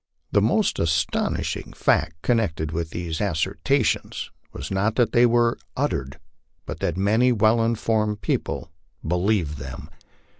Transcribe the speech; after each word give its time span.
The 0.31 0.41
most 0.41 0.79
astonishing 0.79 1.73
fact 1.73 2.23
connected 2.23 2.71
with 2.71 2.89
these 2.89 3.21
assertions 3.21 4.31
was 4.51 4.71
not 4.71 4.95
that 4.95 5.11
they 5.11 5.27
were 5.27 5.59
uttered, 5.77 6.17
but 6.65 6.79
that 6.79 6.97
many 6.97 7.31
well 7.31 7.63
informed 7.63 8.21
people 8.21 8.71
believed 9.05 9.59
them. 9.59 9.91